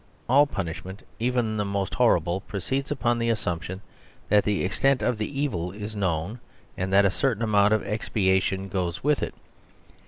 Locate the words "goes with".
8.67-9.21